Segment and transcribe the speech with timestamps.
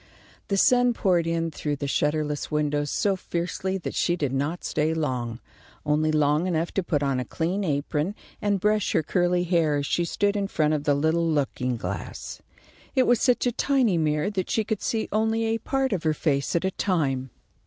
[0.47, 4.95] The sun poured in through the shutterless windows so fiercely that she did not stay
[4.95, 5.39] long,
[5.85, 9.85] only long enough to put on a clean apron and brush her curly hair, as
[9.85, 12.41] she stood in front of the little looking glass.
[12.95, 16.15] It was such a tiny mirror that she could see only a part of her
[16.15, 17.29] face at a time.